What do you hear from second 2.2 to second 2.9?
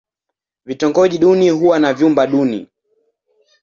duni.